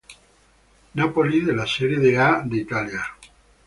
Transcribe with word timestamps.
Napoli 0.95 1.41
de 1.45 1.53
la 1.53 1.67
Serie 1.67 2.17
A 2.17 2.41
de 2.43 2.57
Italia. 2.57 3.03